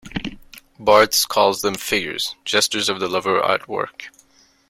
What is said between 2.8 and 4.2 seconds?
of the lover at work.